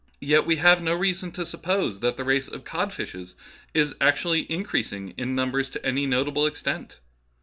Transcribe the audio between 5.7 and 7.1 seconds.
any notable ex tent.